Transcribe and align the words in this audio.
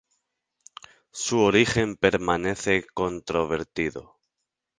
Su 1.11 1.41
origen 1.41 1.95
permanece 1.95 2.87
controvertido. 2.91 4.17